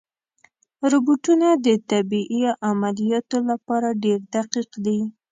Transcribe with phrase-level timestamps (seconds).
[0.91, 2.21] روبوټونه د طبي
[2.69, 4.99] عملیاتو لپاره ډېر دقیق دي.